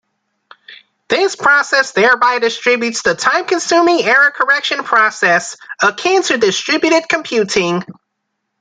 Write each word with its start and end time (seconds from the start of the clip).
This 1.09 1.35
process 1.35 1.91
thereby 1.91 2.39
distributes 2.39 3.03
the 3.03 3.13
time-consuming 3.13 4.01
error-correction 4.03 4.83
process, 4.83 5.57
akin 5.79 6.23
to 6.23 6.39
distributed 6.39 7.07
computing. 7.07 7.83